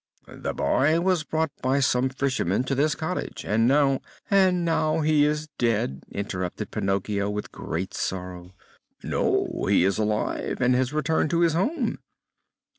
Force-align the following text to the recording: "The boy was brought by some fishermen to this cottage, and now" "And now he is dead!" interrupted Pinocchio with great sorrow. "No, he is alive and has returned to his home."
"The 0.27 0.55
boy 0.55 0.99
was 0.99 1.23
brought 1.23 1.51
by 1.61 1.79
some 1.79 2.09
fishermen 2.09 2.63
to 2.63 2.73
this 2.73 2.95
cottage, 2.95 3.45
and 3.45 3.67
now" 3.67 4.01
"And 4.31 4.65
now 4.65 5.01
he 5.01 5.25
is 5.25 5.49
dead!" 5.59 6.05
interrupted 6.11 6.71
Pinocchio 6.71 7.29
with 7.29 7.51
great 7.51 7.93
sorrow. 7.93 8.55
"No, 9.03 9.65
he 9.69 9.83
is 9.83 9.99
alive 9.99 10.59
and 10.59 10.73
has 10.73 10.91
returned 10.91 11.29
to 11.29 11.41
his 11.41 11.53
home." 11.53 11.99